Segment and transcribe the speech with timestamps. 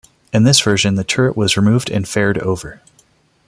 [0.33, 2.81] In this version, the turret was removed and faired over.